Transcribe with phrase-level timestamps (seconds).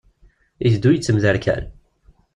[0.65, 1.63] Iteddu yettemderkal.